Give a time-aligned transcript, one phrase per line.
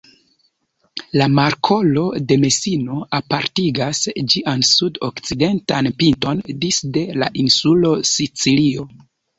[1.21, 4.01] La markolo de Mesino apartigas
[4.35, 8.93] ĝian sud-okcidentan pinton disde la insulo Sicilio.